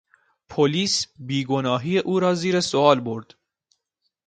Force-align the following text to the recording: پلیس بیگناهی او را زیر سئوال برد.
پلیس 0.49 1.07
بیگناهی 1.19 1.97
او 1.97 2.19
را 2.19 2.33
زیر 2.33 2.59
سئوال 2.61 2.99
برد. 2.99 3.35